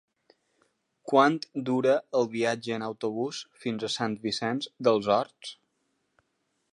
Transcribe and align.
Quant 1.11 1.35
dura 1.67 1.97
el 2.21 2.25
viatge 2.31 2.73
en 2.77 2.87
autobús 2.87 3.41
fins 3.65 3.87
a 3.89 3.93
Sant 3.99 4.15
Vicenç 4.27 4.71
dels 4.89 5.11
Horts? 5.17 5.53